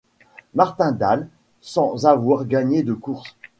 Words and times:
Martindale 0.55 1.27
sans 1.61 2.07
avoir 2.07 2.45
gagné 2.45 2.81
de 2.81 2.95
course. 2.95 3.37